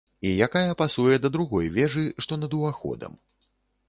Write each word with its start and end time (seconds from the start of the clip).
І 0.27 0.29
якая 0.43 0.71
пасуе 0.79 1.19
да 1.25 1.29
другой 1.35 1.69
вежы, 1.75 2.05
што 2.27 2.39
над 2.45 2.57
уваходам. 2.61 3.13